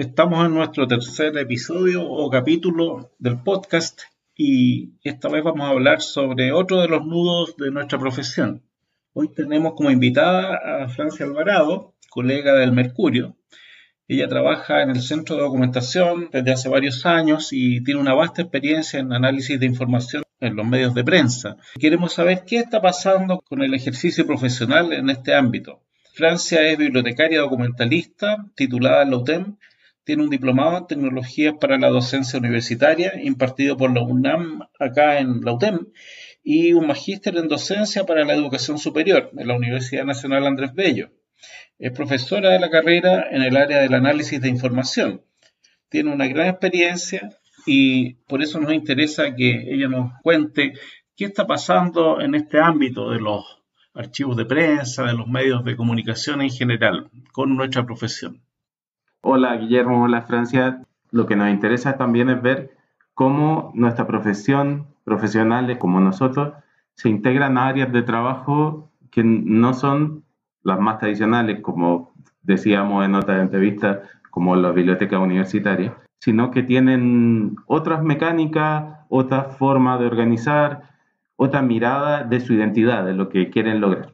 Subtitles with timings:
[0.00, 4.00] Estamos en nuestro tercer episodio o capítulo del podcast
[4.34, 8.62] y esta vez vamos a hablar sobre otro de los nudos de nuestra profesión.
[9.12, 13.36] Hoy tenemos como invitada a Francia Alvarado, colega del Mercurio.
[14.08, 18.40] Ella trabaja en el Centro de Documentación desde hace varios años y tiene una vasta
[18.40, 21.56] experiencia en análisis de información en los medios de prensa.
[21.78, 25.82] Queremos saber qué está pasando con el ejercicio profesional en este ámbito.
[26.14, 29.56] Francia es bibliotecaria documentalista, titulada en la UTEM
[30.10, 35.42] tiene un diplomado en tecnologías para la docencia universitaria impartido por la UNAM acá en
[35.42, 35.86] la UTEM
[36.42, 41.10] y un magíster en docencia para la educación superior en la Universidad Nacional Andrés Bello.
[41.78, 45.22] Es profesora de la carrera en el área del análisis de información.
[45.88, 47.30] Tiene una gran experiencia
[47.66, 50.74] y por eso nos interesa que ella nos cuente
[51.16, 53.62] qué está pasando en este ámbito de los
[53.94, 58.40] archivos de prensa, de los medios de comunicación en general, con nuestra profesión.
[59.20, 60.82] Hola Guillermo, hola Francia.
[61.10, 62.70] Lo que nos interesa también es ver
[63.14, 66.54] cómo nuestra profesión, profesionales como nosotros,
[66.94, 70.24] se integran a áreas de trabajo que no son
[70.62, 73.98] las más tradicionales, como decíamos en otras entrevistas,
[74.30, 80.90] como las bibliotecas universitarias, sino que tienen otras mecánicas, otra forma de organizar,
[81.36, 84.12] otra mirada de su identidad, de lo que quieren lograr.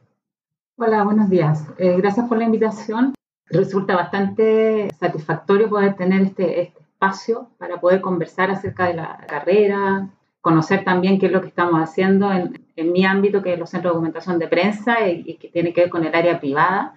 [0.77, 1.67] Hola, buenos días.
[1.77, 3.13] Eh, gracias por la invitación
[3.49, 10.09] resulta bastante satisfactorio poder tener este, este, espacio para poder conversar acerca de la carrera,
[10.41, 13.91] conocer también qué es lo que estamos haciendo en, mi ámbito, que es los centros
[13.91, 16.93] de documentación de prensa y, que tiene que ver con el área privada,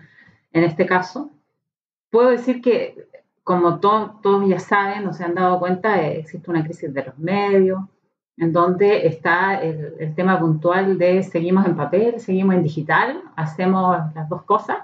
[0.52, 1.30] en este caso.
[2.10, 3.08] Puedo decir que,
[3.50, 7.80] como todos ya saben o se han dado cuenta, existe una crisis de los medios,
[8.36, 13.98] en donde está el, el tema puntual de seguimos en papel, seguimos en digital, hacemos
[14.14, 14.78] las dos cosas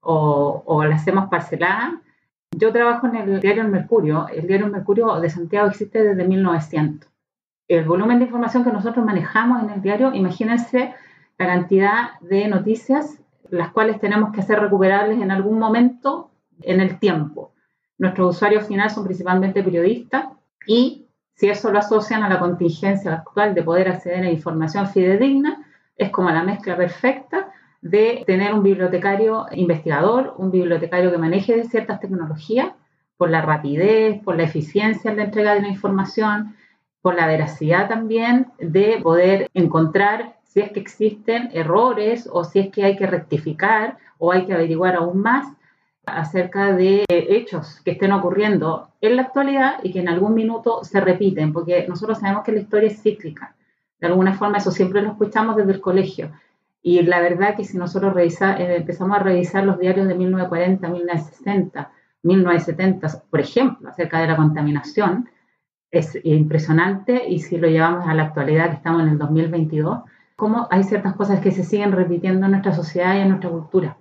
[0.00, 2.02] o, o la hacemos parcelada.
[2.50, 4.28] Yo trabajo en el diario El Mercurio.
[4.28, 7.10] El diario El Mercurio de Santiago existe desde 1900.
[7.66, 10.94] El volumen de información que nosotros manejamos en el diario, imagínense
[11.38, 16.98] la cantidad de noticias las cuales tenemos que hacer recuperables en algún momento en el
[16.98, 17.51] tiempo.
[18.02, 20.24] Nuestros usuarios finales son principalmente periodistas
[20.66, 25.64] y si eso lo asocian a la contingencia actual de poder acceder a información fidedigna,
[25.96, 32.00] es como la mezcla perfecta de tener un bibliotecario investigador, un bibliotecario que maneje ciertas
[32.00, 32.72] tecnologías
[33.16, 36.56] por la rapidez, por la eficiencia en la entrega de la información,
[37.02, 42.70] por la veracidad también de poder encontrar si es que existen errores o si es
[42.72, 45.46] que hay que rectificar o hay que averiguar aún más
[46.06, 51.00] acerca de hechos que estén ocurriendo en la actualidad y que en algún minuto se
[51.00, 53.54] repiten, porque nosotros sabemos que la historia es cíclica.
[54.00, 56.32] De alguna forma eso siempre lo escuchamos desde el colegio.
[56.82, 60.88] Y la verdad que si nosotros revisa, eh, empezamos a revisar los diarios de 1940,
[60.88, 61.92] 1960,
[62.24, 65.28] 1970, por ejemplo, acerca de la contaminación,
[65.92, 70.00] es impresionante y si lo llevamos a la actualidad, que estamos en el 2022,
[70.34, 73.98] cómo hay ciertas cosas que se siguen repitiendo en nuestra sociedad y en nuestra cultura,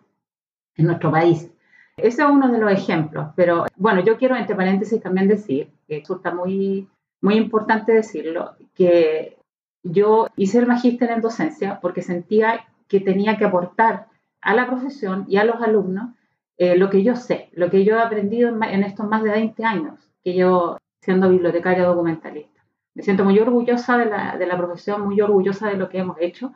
[0.76, 1.52] en nuestro país.
[1.98, 6.00] Ese es uno de los ejemplos, pero bueno, yo quiero entre paréntesis también decir, que
[6.00, 6.88] resulta muy,
[7.22, 9.38] muy importante decirlo, que
[9.84, 14.08] yo hice el magíster en docencia porque sentía que tenía que aportar
[14.42, 16.12] a la profesión y a los alumnos
[16.58, 19.64] eh, lo que yo sé, lo que yo he aprendido en, estos más de 20
[19.64, 22.64] años que yo siendo bibliotecaria documentalista.
[22.94, 26.18] Me siento muy orgullosa de la, de la profesión, muy orgullosa de lo que hemos
[26.20, 26.54] hecho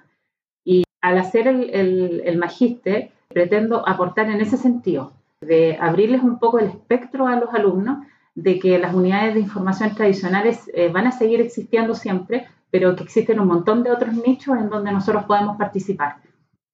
[0.63, 5.13] y al hacer el, el, el magíster pretendo aportar en ese sentido,
[5.45, 9.95] de abrirles un poco el espectro a los alumnos de que las unidades de información
[9.95, 14.57] tradicionales eh, van a seguir existiendo siempre, pero que existen un montón de otros nichos
[14.57, 16.17] en donde nosotros podemos participar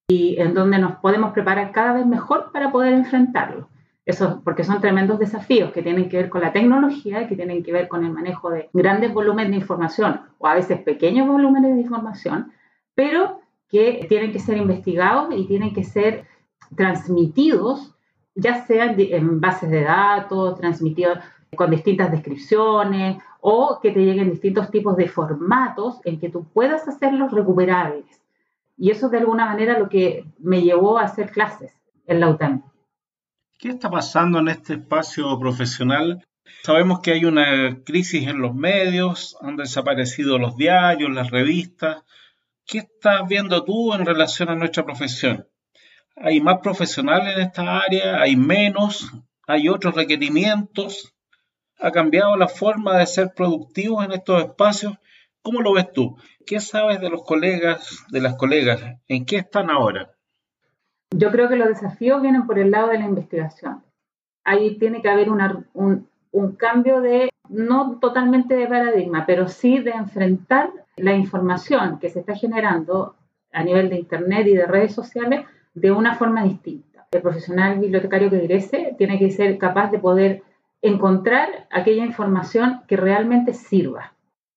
[0.08, 3.70] y en donde nos podemos preparar cada vez mejor para poder enfrentarlo.
[4.06, 7.72] Eso porque son tremendos desafíos que tienen que ver con la tecnología, que tienen que
[7.72, 11.82] ver con el manejo de grandes volúmenes de información o a veces pequeños volúmenes de
[11.82, 12.52] información,
[12.96, 16.26] pero que tienen que ser investigados y tienen que ser
[16.76, 17.96] transmitidos,
[18.36, 21.20] ya sean en bases de datos, transmitidos
[21.56, 26.88] con distintas descripciones o que te lleguen distintos tipos de formatos en que tú puedas
[26.88, 28.06] hacerlos recuperables.
[28.78, 31.74] Y eso de alguna manera lo que me llevó a hacer clases
[32.08, 32.64] en la UTAM.
[33.58, 36.26] ¿Qué está pasando en este espacio profesional?
[36.64, 42.04] Sabemos que hay una crisis en los medios, han desaparecido los diarios, las revistas.
[42.66, 45.48] ¿Qué estás viendo tú en relación a nuestra profesión?
[46.24, 48.22] ¿Hay más profesionales en esta área?
[48.22, 49.12] ¿Hay menos?
[49.48, 51.14] ¿Hay otros requerimientos?
[51.82, 54.94] ha cambiado la forma de ser productivos en estos espacios.
[55.42, 56.16] ¿Cómo lo ves tú?
[56.46, 58.82] ¿Qué sabes de los colegas, de las colegas?
[59.08, 60.12] ¿En qué están ahora?
[61.12, 63.84] Yo creo que los desafíos vienen por el lado de la investigación.
[64.44, 69.92] Ahí tiene que haber un, un cambio de, no totalmente de paradigma, pero sí de
[69.92, 73.16] enfrentar la información que se está generando
[73.52, 77.08] a nivel de Internet y de redes sociales de una forma distinta.
[77.12, 80.44] El profesional bibliotecario que egrese tiene que ser capaz de poder
[80.82, 84.14] encontrar aquella información que realmente sirva.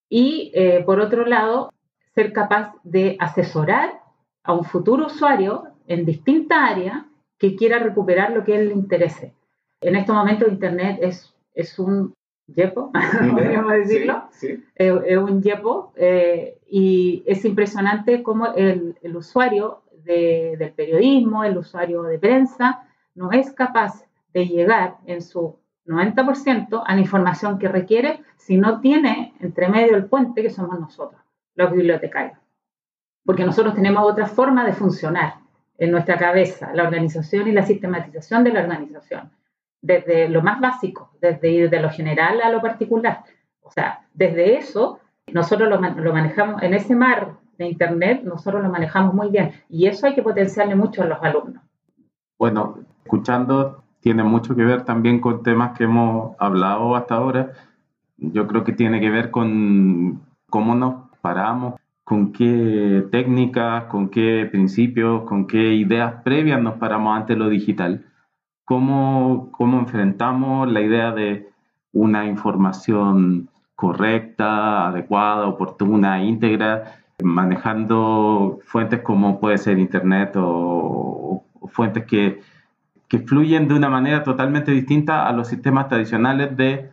[0.09, 1.73] Y eh, por otro lado,
[2.15, 4.01] ser capaz de asesorar
[4.43, 7.07] a un futuro usuario en distinta área
[7.39, 9.35] que quiera recuperar lo que él le interese.
[9.81, 12.15] En estos momentos Internet es, es un
[12.47, 12.91] yepo,
[13.33, 14.25] podríamos decirlo.
[14.75, 22.03] es un yepo eh, y es impresionante cómo el, el usuario del periodismo, el usuario
[22.03, 28.23] de prensa, no es capaz de llegar en su 90% a la información que requiere
[28.37, 31.21] si no tiene entre medio el puente que somos nosotros,
[31.55, 32.39] los bibliotecarios.
[33.25, 35.35] Porque nosotros tenemos otra forma de funcionar
[35.79, 39.31] en nuestra cabeza, la organización y la sistematización de la organización,
[39.81, 43.25] desde lo más básico, desde de lo general a lo particular.
[43.61, 45.01] O sea, desde eso,
[45.33, 49.87] nosotros lo, lo manejamos en ese mar de Internet, nosotros lo manejamos muy bien y
[49.87, 51.63] eso hay que potenciarle mucho a los alumnos.
[52.39, 57.53] Bueno, escuchando tiene mucho que ver también con temas que hemos hablado hasta ahora.
[58.19, 60.21] Yo creo que tiene que ver con
[60.51, 61.75] cómo nos paramos,
[62.05, 68.05] con qué técnicas, con qué principios, con qué ideas previas nos paramos ante lo digital.
[68.67, 71.49] Cómo, cómo enfrentamos la idea de
[71.93, 82.41] una información correcta, adecuada, oportuna, íntegra, manejando fuentes como puede ser Internet o, fuentes que,
[83.09, 86.91] que, fluyen de una manera totalmente distinta a los sistemas tradicionales de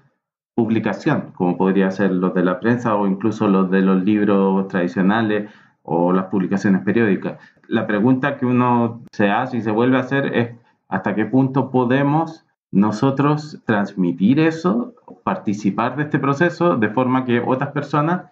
[0.55, 5.49] publicación, como podría ser los de la prensa o incluso los de los libros tradicionales
[5.83, 7.39] o las publicaciones periódicas.
[7.67, 10.51] La pregunta que uno se hace y se vuelve a hacer es
[10.87, 17.71] hasta qué punto podemos nosotros transmitir eso, participar de este proceso de forma que otras
[17.71, 18.31] personas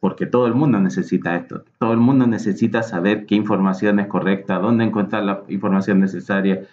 [0.00, 1.64] porque todo el mundo necesita esto.
[1.78, 6.66] Todo el mundo necesita saber qué información es correcta, dónde encontrar la información necesaria.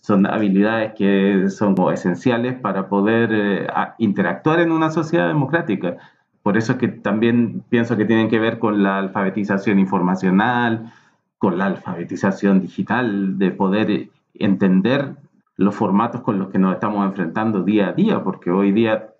[0.00, 3.66] Son habilidades que son esenciales para poder eh,
[3.98, 5.96] interactuar en una sociedad democrática.
[6.42, 10.92] Por eso es que también pienso que tienen que ver con la alfabetización informacional,
[11.38, 15.14] con la alfabetización digital, de poder entender
[15.56, 19.14] los formatos con los que nos estamos enfrentando día a día, porque hoy día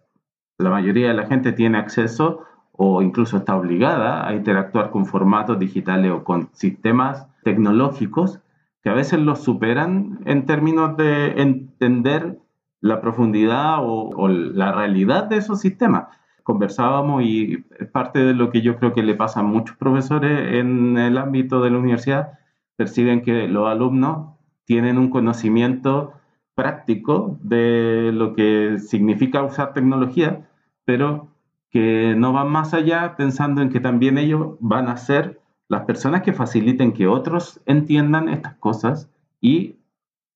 [0.58, 2.44] la mayoría de la gente tiene acceso
[2.76, 8.40] o incluso está obligada a interactuar con formatos digitales o con sistemas tecnológicos
[8.82, 12.38] que a veces los superan en términos de entender
[12.80, 16.08] la profundidad o, la realidad de esos sistemas.
[16.42, 20.98] Conversábamos y parte de lo que yo creo que le pasa a muchos profesores en
[20.98, 22.38] el ámbito de la universidad,
[22.76, 24.34] perciben que los alumnos
[24.66, 26.12] tienen un conocimiento
[26.54, 30.46] práctico de lo que significa usar tecnología,
[30.84, 31.33] pero
[31.74, 36.22] que no van más allá pensando en que también ellos van a ser las personas
[36.22, 39.10] que faciliten que otros entiendan estas cosas
[39.40, 39.74] y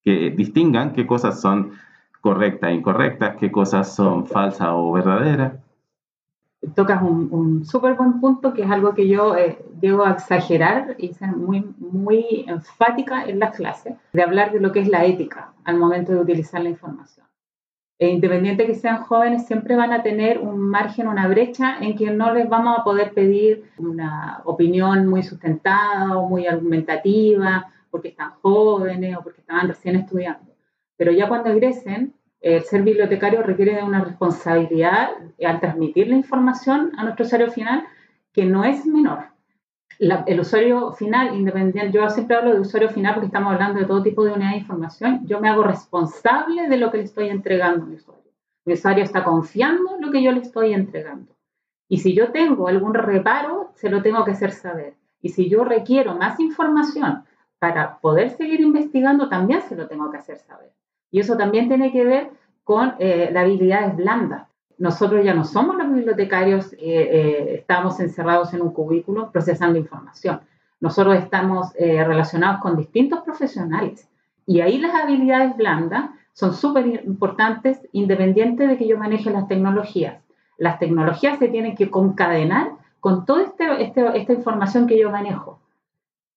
[0.02, 1.74] que distingan qué cosas son
[2.22, 5.52] correctas e incorrectas, qué cosas son falsas o verdaderas.
[6.74, 9.64] Tocas un, súper buen punto que es algo que yo eh,
[10.04, 14.80] a exagerar y ser muy, muy enfática en las clases, de hablar de lo que
[14.80, 17.27] es la ética al momento de utilizar la información.
[18.00, 22.10] E independiente que sean jóvenes, siempre van a tener un margen, una brecha en que
[22.12, 28.32] no les vamos a poder pedir una opinión muy sustentada o muy argumentativa porque están
[28.40, 30.52] jóvenes o porque estaban recién estudiando.
[30.96, 35.10] Pero ya cuando egresen, el ser bibliotecario requiere de una responsabilidad
[35.44, 37.84] al transmitir la información a nuestro usuario final
[38.32, 39.37] que no es menor
[39.98, 44.02] el usuario final, independiente, yo siempre hablo de usuario final porque estamos hablando de todo
[44.02, 47.84] tipo de unidad de información, yo me hago responsable de lo que le estoy entregando
[47.84, 48.32] a mi usuario.
[48.64, 51.34] Mi usuario está confiando en lo que yo le estoy entregando.
[51.88, 54.94] Y si yo tengo algún reparo, se lo tengo que hacer saber.
[55.20, 57.24] Y si yo requiero más información
[57.58, 60.70] para poder seguir investigando, también se lo tengo que hacer saber.
[61.10, 62.30] Y eso también tiene que ver
[62.62, 68.54] con eh, las habilidades blandas nosotros ya no somos los bibliotecarios, eh, eh, estamos encerrados
[68.54, 70.40] en un cubículo procesando información.
[70.80, 74.08] Nosotros estamos eh, relacionados con distintos profesionales
[74.46, 80.22] y ahí las habilidades blandas son súper importantes independiente de que yo maneje las tecnologías.
[80.56, 82.70] Las tecnologías se tienen que concadenar
[83.00, 85.60] con toda este, este, esta información que yo manejo.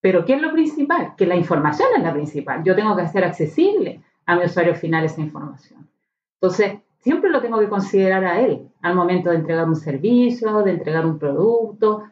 [0.00, 1.14] Pero ¿qué es lo principal?
[1.16, 2.64] Que la información es la principal.
[2.64, 5.88] Yo tengo que hacer accesible a mi usuario final esa información.
[6.40, 10.70] Entonces, siempre lo tengo que considerar a él al momento de entregar un servicio, de
[10.70, 12.04] entregar un producto.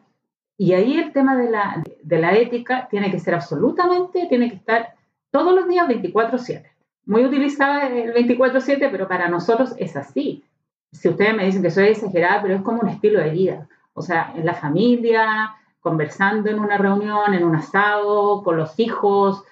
[0.57, 4.57] Y ahí el tema de la, de la ética tiene que ser absolutamente, tiene que
[4.57, 4.93] estar
[5.31, 6.65] todos los días 24/7.
[7.05, 10.43] Muy utilizada el 24/7, pero para nosotros es así.
[10.91, 13.69] Si ustedes me dicen que soy exagerada, pero es como un estilo de vida.
[13.93, 19.43] O sea, en la familia, conversando en una reunión, en un asado, con los hijos.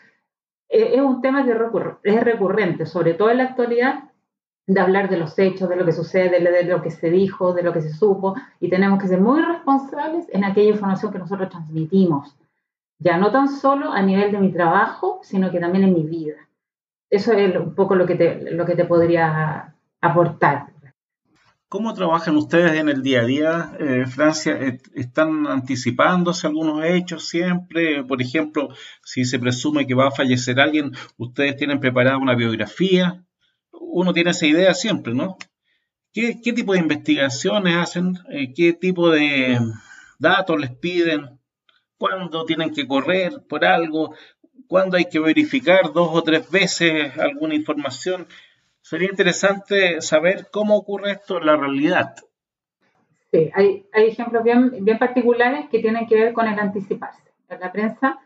[0.67, 1.51] Eh, es un tema que
[2.03, 4.08] es recurrente, sobre todo en la actualidad,
[4.69, 7.63] de hablar de los hechos, de lo que sucede, de lo que se dijo, de
[7.63, 11.49] lo que se supo, y tenemos que ser muy responsables en aquella información que nosotros
[11.49, 12.35] transmitimos,
[12.99, 16.35] ya no tan solo a nivel de mi trabajo, sino que también en mi vida.
[17.09, 20.67] Eso es un poco lo que te, lo que te podría aportar.
[21.67, 24.55] ¿Cómo trabajan ustedes en el día a día, eh, Francia?
[24.93, 28.03] ¿Están anticipándose algunos hechos siempre?
[28.03, 28.69] Por ejemplo,
[29.03, 33.23] si se presume que va a fallecer alguien, ¿ustedes tienen preparada una biografía?
[33.79, 35.37] Uno tiene esa idea siempre, ¿no?
[36.13, 38.17] ¿Qué, tipo de investigaciones hacen?
[38.29, 39.59] Eh, ¿Qué tipo de
[40.17, 41.39] datos les piden?
[41.97, 44.15] ¿Cuándo tienen que correr por algo?
[44.67, 48.27] ¿Cuándo hay que verificar dos o tres veces alguna información?
[48.81, 52.15] Sería interesante saber cómo ocurre esto en la realidad.
[53.31, 57.21] Sí, hay, ejemplos bien, bien particulares que tienen que ver con el anticiparse.
[57.47, 58.19] La prensa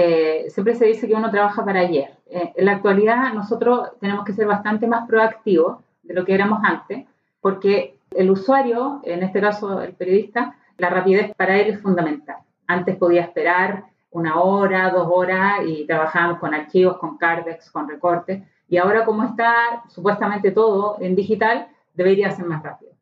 [0.00, 2.10] eh, siempre se dice que uno trabaja para ayer.
[2.26, 6.60] Eh, en la actualidad nosotros tenemos que ser bastante más proactivos de lo que éramos
[6.62, 7.04] antes,
[7.40, 12.36] porque el usuario, en este caso el periodista, la rapidez para él es fundamental.
[12.68, 18.44] Antes podía esperar una hora, dos horas y trabajábamos con archivos, con cardex, con recortes
[18.68, 22.92] y ahora como está supuestamente todo en digital, debería ser más rápido.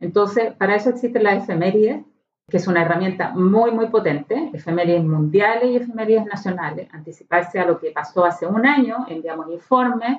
[0.00, 2.02] Entonces, para eso existe la efeméride,
[2.48, 7.80] que es una herramienta muy, muy potente, efemérides mundiales y efemérides nacionales, anticiparse a lo
[7.80, 10.18] que pasó hace un año, enviamos informes,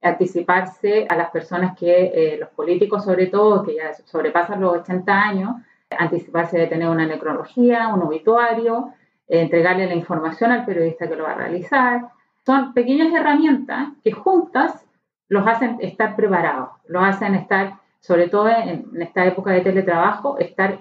[0.00, 5.12] anticiparse a las personas que, eh, los políticos sobre todo, que ya sobrepasan los 80
[5.12, 5.56] años,
[5.90, 8.92] anticiparse de tener una necrología, un obituario,
[9.28, 12.08] entregarle la información al periodista que lo va a realizar,
[12.44, 14.86] son pequeñas herramientas que juntas
[15.28, 20.78] los hacen estar preparados, los hacen estar, sobre todo en, esta época de teletrabajo, estar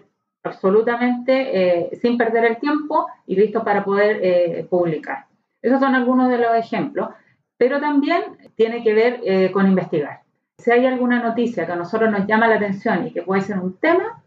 [0.49, 5.25] absolutamente eh, sin perder el tiempo y listos para poder eh, publicar.
[5.61, 7.09] Esos son algunos de los ejemplos,
[7.57, 8.21] pero también
[8.55, 10.21] tiene que ver eh, con investigar.
[10.57, 13.59] Si hay alguna noticia que a nosotros nos llama la atención y que puede ser
[13.59, 14.23] un tema,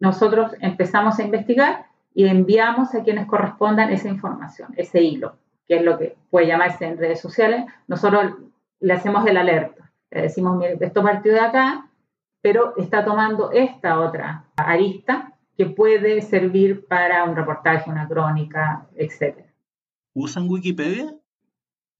[0.00, 5.36] nosotros empezamos a investigar y enviamos a quienes correspondan esa información, ese hilo
[5.66, 8.34] que es lo que puede llamarse en redes sociales, nosotros
[8.80, 9.90] le hacemos el alerta.
[10.10, 11.88] Le decimos, mire, esto partió de acá,
[12.42, 19.44] pero está tomando esta otra arista que puede servir para un reportaje, una crónica, etc.
[20.14, 21.14] ¿Usan Wikipedia?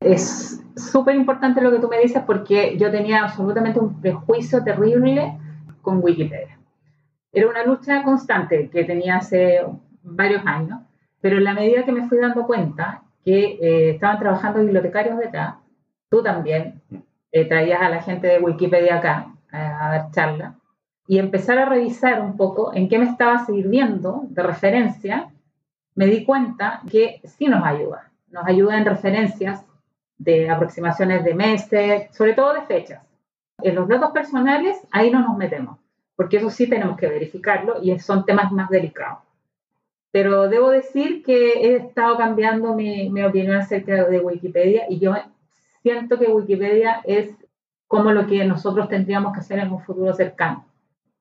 [0.00, 5.38] Es súper importante lo que tú me dices porque yo tenía absolutamente un prejuicio terrible
[5.80, 6.58] con Wikipedia.
[7.32, 9.60] Era una lucha constante que tenía hace
[10.02, 10.80] varios años,
[11.20, 15.54] pero en la medida que me fui dando cuenta que eh, estaban trabajando bibliotecarios detrás,
[16.10, 16.82] tú también
[17.30, 20.56] eh, traías a la gente de Wikipedia acá eh, a dar charla,
[21.06, 25.30] y empezar a revisar un poco en qué me estaba sirviendo de referencia,
[25.94, 28.10] me di cuenta que sí nos ayuda.
[28.30, 29.64] Nos ayuda en referencias
[30.16, 33.02] de aproximaciones de meses, sobre todo de fechas.
[33.62, 35.78] En los datos personales, ahí no nos metemos,
[36.16, 39.18] porque eso sí tenemos que verificarlo y son temas más delicados.
[40.10, 45.14] Pero debo decir que he estado cambiando mi, mi opinión acerca de Wikipedia y yo
[45.82, 47.34] siento que Wikipedia es
[47.86, 50.66] como lo que nosotros tendríamos que hacer en un futuro cercano.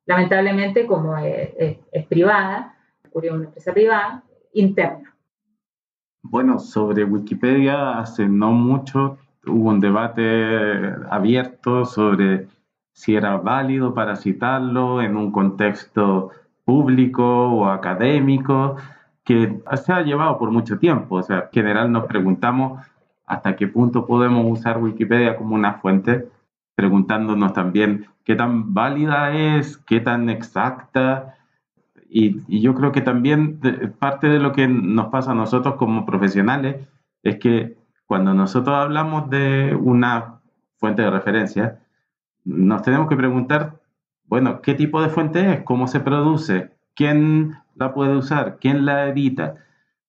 [0.05, 1.77] Lamentablemente, como es,
[2.08, 2.75] privada,
[3.08, 5.15] ocurrió una empresa privada, interna.
[6.24, 12.48] Bueno, sobre Wikipedia hace no mucho hubo un debate abierto sobre
[12.93, 16.31] si era válido para citarlo en un contexto
[16.63, 18.75] público o académico
[19.24, 21.15] que se ha llevado por mucho tiempo.
[21.15, 22.86] O sea, en general nos preguntamos
[23.25, 26.27] hasta qué punto podemos usar Wikipedia como una fuente,
[26.82, 31.36] preguntándonos también qué tan válida es, qué tan exacta.
[32.10, 33.60] Y, y yo creo que también
[34.00, 36.88] parte de lo que nos pasa a nosotros como profesionales
[37.22, 40.40] es que cuando nosotros hablamos de una
[40.78, 41.80] fuente de referencia,
[42.44, 43.80] nos tenemos que preguntar
[44.32, 45.64] bueno, ¿qué tipo de fuente es?
[45.64, 46.72] ¿Cómo se produce?
[46.96, 48.60] ¿Quién la puede usar?
[48.62, 49.56] ¿Quién la edita?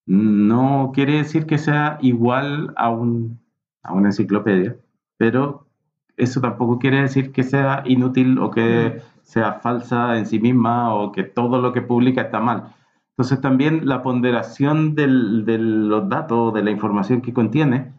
[0.05, 3.41] No quiere decir que sea igual a, un,
[3.81, 4.77] a una enciclopedia,
[5.17, 5.62] pero
[6.17, 11.11] eso tampoco quiere decir que sea inútil o que sea falsa en sí misma o
[11.11, 12.73] que todo lo que publica está mal.
[13.11, 17.93] Entonces también la ponderación de los datos, de la información que contiene,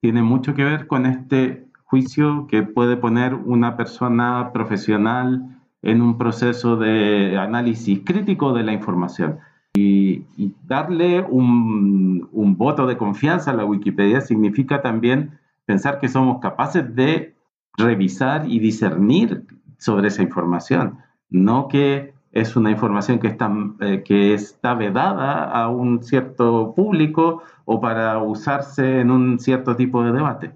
[0.00, 6.18] tiene mucho que ver con este juicio que puede poner una persona profesional en un
[6.18, 9.38] proceso de análisis crítico de la información.
[9.74, 10.24] Y,
[10.66, 16.94] darle un, un voto de confianza a la Wikipedia significa también pensar que somos capaces
[16.94, 17.37] de
[17.78, 19.44] revisar y discernir
[19.78, 20.98] sobre esa información,
[21.30, 27.42] no que es una información que está, eh, que está vedada a un cierto público
[27.64, 30.52] o para usarse en un cierto tipo de debate.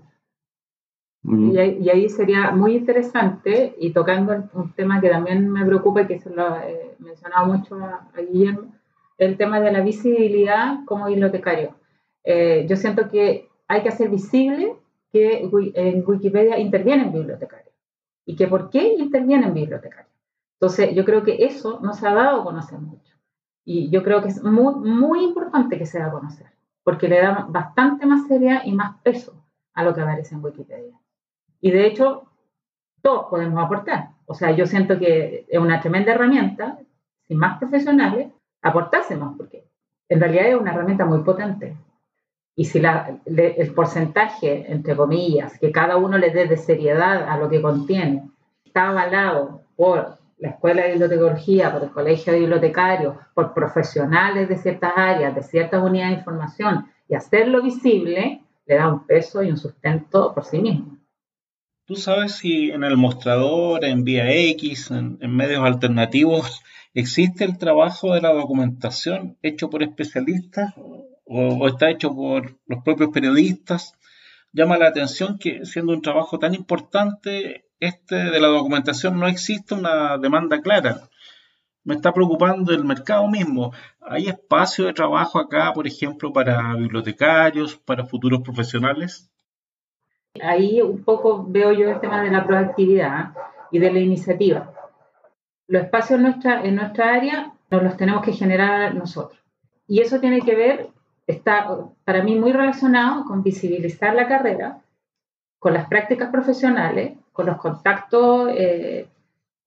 [1.23, 1.51] Mm.
[1.53, 6.03] Y ahí, y ahí, sería muy interesante, y tocando un tema que también me preocupa
[6.03, 8.75] y que se lo he mencionado mucho a, Guillermo,
[9.19, 11.75] el tema de la visibilidad como bibliotecario.
[12.25, 14.75] Eh, yo siento que hay que hacer visible
[15.13, 17.75] que en Wikipedia intervienen bibliotecarios
[18.25, 20.13] y que por qué intervienen bibliotecarios.
[20.55, 23.13] Entonces, yo creo que eso no se ha dado a conocer mucho.
[23.65, 26.47] Y yo creo que es muy, muy importante que se dé a conocer,
[26.83, 30.99] porque le da bastante más seriedad y más peso a lo que aparece en Wikipedia.
[31.61, 32.29] Y de hecho,
[33.03, 34.11] todos podemos aportar.
[34.27, 36.79] O sea, yo siento que es una tremenda herramienta,
[37.27, 38.29] sin más profesionales,
[38.63, 39.65] aportásemos, porque
[40.09, 41.77] en realidad es una herramienta muy potente.
[42.55, 47.39] Y si la, el porcentaje, entre comillas, que cada uno le dé de seriedad a
[47.39, 48.31] lo que contiene,
[48.65, 54.59] está avalado por la Escuela de Bibliotecología, por el Colegio de Bibliotecarios, por profesionales de
[54.59, 59.51] ciertas áreas, de ciertas unidades de información, y hacerlo visible, le da un peso y
[59.51, 60.99] un sustento por sí mismo.
[61.87, 66.63] ¿Tú sabes si en el mostrador, en Vía X, en, medios alternativos,
[66.95, 70.75] existe el trabajo de la documentación hecho por especialistas
[71.25, 73.99] o está hecho por los propios periodistas?
[74.53, 79.75] Llama la atención que siendo un trabajo tan importante, este de la documentación no existe
[79.75, 81.09] una demanda clara.
[81.85, 83.73] Me está preocupando el mercado mismo.
[84.01, 89.31] ¿Hay espacio de trabajo acá, por ejemplo, para bibliotecarios, para futuros profesionales?
[90.41, 93.35] Ahí un poco veo yo el tema de la proactividad
[93.71, 94.73] y de la iniciativa.
[95.67, 99.41] Los espacios en nuestra, en nuestra área nos los tenemos que generar nosotros.
[99.89, 100.89] Y eso tiene que ver,
[101.33, 101.69] está
[102.05, 104.79] para mí muy relacionado con visibilizar la carrera,
[105.59, 109.09] con las prácticas profesionales con los contactos, eh,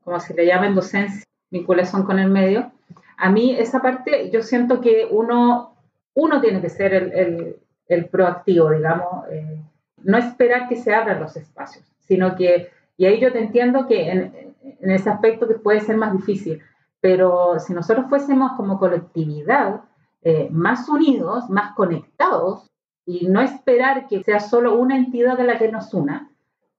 [0.04, 2.72] como se le llama en docencia, vinculación con el medio.
[3.18, 5.74] A mí esa parte, yo siento que uno,
[6.14, 9.62] uno tiene que ser el, el, proactivo, digamos, eh,
[10.04, 14.12] no esperar que se abran los espacios, sino que, y ahí yo te entiendo que
[14.12, 16.62] en, en ese aspecto que puede ser más difícil,
[17.02, 19.82] pero si nosotros fuésemos como colectividad
[20.26, 22.72] eh, más unidos, más conectados,
[23.06, 26.32] y no esperar que sea solo una entidad de la que nos una,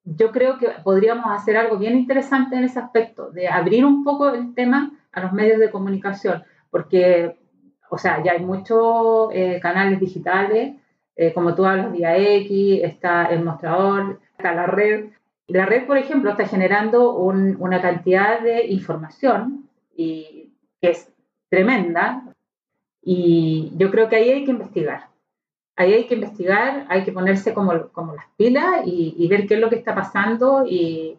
[0.02, 4.30] yo creo que podríamos hacer algo bien interesante en ese aspecto, de abrir un poco
[4.30, 7.36] el tema a los medios de comunicación, porque,
[7.88, 10.74] o sea, ya hay muchos eh, canales digitales,
[11.14, 15.10] eh, como tú hablas, vía X, está el mostrador, está la red.
[15.46, 21.12] La red, por ejemplo, está generando una cantidad de información y, que es
[21.48, 22.24] tremenda,
[23.06, 25.08] y yo creo que ahí hay que investigar
[25.76, 29.60] ahí hay que investigar, hay que ponerse como, como las pilas y, ver qué es
[29.60, 31.18] lo que está pasando y,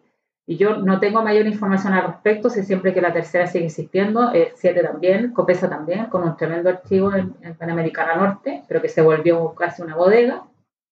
[0.50, 4.48] yo no tengo mayor información al respecto, sé siempre que la tercera sigue existiendo, el
[4.54, 9.54] 7 también, Copesa también, con un tremendo archivo en, Panamericana Norte, pero que se volvió
[9.54, 10.46] casi una bodega,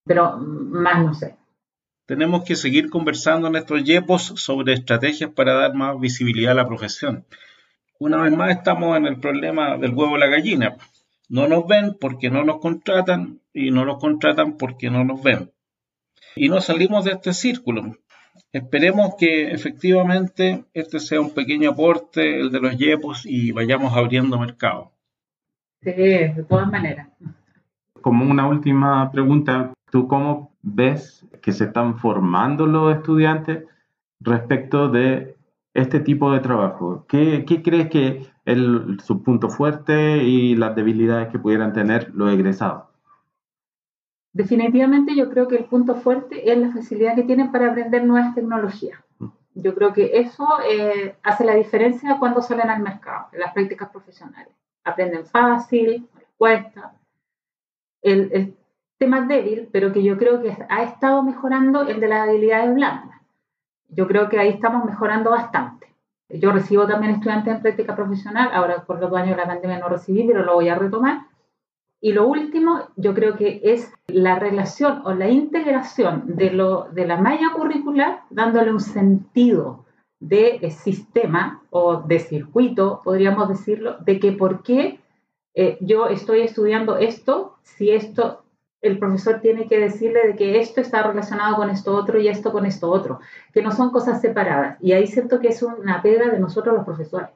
[0.04, 1.36] pero más no sé.
[2.04, 6.68] Tenemos que seguir conversando en estos YEPOS sobre estrategias para dar más visibilidad a la
[6.68, 7.24] profesión.
[7.98, 10.76] Una vez más estamos en el problema del huevo y la gallina.
[11.28, 15.50] No nos ven porque no nos contratan y no nos contratan porque no nos ven.
[16.36, 17.96] Y no salimos de este círculo.
[18.52, 24.38] Esperemos que efectivamente este sea un pequeño aporte, el de los YEPOS, y vayamos abriendo
[24.38, 24.92] mercado.
[25.82, 27.08] Sí, de todas maneras.
[28.00, 33.64] Como una última pregunta, ¿tú cómo ves que se están formando los estudiantes
[34.20, 35.35] respecto de
[35.76, 37.04] este tipo de trabajo?
[37.06, 38.58] ¿Qué, qué crees que es
[39.04, 42.84] su punto fuerte y las debilidades que pudieran tener los egresados?
[44.32, 48.34] Definitivamente yo creo que el punto fuerte es la facilidad que tienen para aprender nuevas
[48.34, 48.98] tecnologías.
[49.18, 49.28] Mm.
[49.54, 53.90] Yo creo que eso eh, hace la diferencia cuando salen al mercado, en las prácticas
[53.90, 54.52] profesionales.
[54.84, 56.08] Aprenden fácil,
[56.38, 56.94] cuesta.
[58.02, 58.56] El, el
[58.98, 63.15] tema débil, pero que yo creo que ha estado mejorando, el de las habilidades blandas
[63.88, 65.86] yo creo que ahí estamos mejorando bastante.
[66.28, 69.88] Yo recibo también estudiantes en práctica profesional, ahora por los años de la pandemia no
[69.88, 71.26] recibí, pero lo voy a retomar.
[72.00, 77.06] Y lo último, yo creo que es la relación o la integración de, lo, de
[77.06, 79.84] la malla curricular, dándole un sentido
[80.20, 85.00] de sistema o de circuito, podríamos decirlo, de que por qué
[85.54, 88.42] eh, yo estoy estudiando esto, si esto
[88.82, 92.52] el profesor tiene que decirle de que esto está relacionado con esto otro y esto
[92.52, 93.20] con esto otro,
[93.52, 94.76] que no son cosas separadas.
[94.80, 97.30] Y ahí siento que es una pega de nosotros los profesores,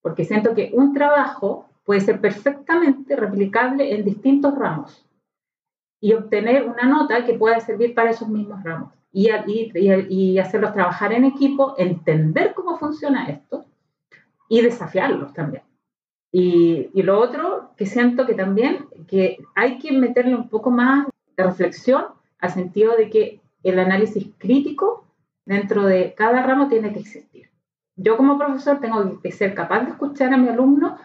[0.00, 5.04] porque siento que un trabajo puede ser perfectamente replicable en distintos ramos
[6.00, 9.28] y obtener una nota que pueda servir para esos mismos ramos y,
[9.74, 13.64] y, hacerlos trabajar en equipo, entender cómo funciona esto
[14.48, 15.62] y desafiarlos también.
[16.34, 21.44] Y, lo otro que siento que también que hay que meterle un poco más de
[21.44, 22.06] reflexión
[22.38, 25.04] al sentido de que el análisis crítico
[25.44, 27.50] dentro de cada ramo tiene que existir.
[27.96, 30.96] Yo como profesor tengo que ser capaz de escuchar a mi alumno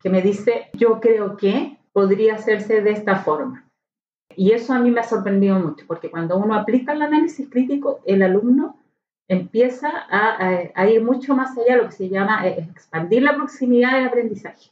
[0.00, 3.64] que me dice, yo creo que podría hacerse de esta forma.
[4.36, 7.98] Y eso a mí me ha sorprendido mucho, porque cuando uno aplica el análisis crítico,
[8.06, 8.77] el alumno
[9.28, 13.94] empieza a, ir mucho más allá de lo que se llama eh, expandir la proximidad
[13.94, 14.70] del aprendizaje.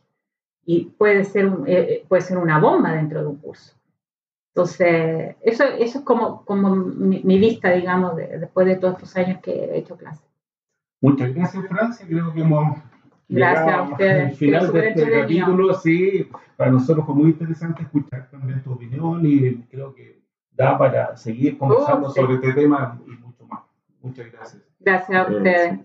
[0.65, 3.75] Y puede ser, eh, eh, puede ser una bomba dentro de un curso.
[4.55, 9.53] Entonces, eso, eso es como, como mi, vista, digamos, después de todos estos años que
[9.53, 10.25] he hecho clase.
[11.03, 12.07] Muchas gracias, Francia.
[12.09, 12.79] Creo que hemos
[13.29, 14.31] Gracias a ustedes.
[14.31, 19.21] Al final de este capítulo, sí, para nosotros fue muy interesante escuchar también tu opinión
[19.25, 23.26] y creo que da para seguir conversando sobre este tema y.
[24.07, 24.63] Muchas gracias.
[24.79, 25.81] Gracias a ustedes.